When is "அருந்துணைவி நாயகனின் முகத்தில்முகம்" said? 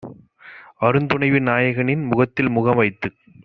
0.81-2.75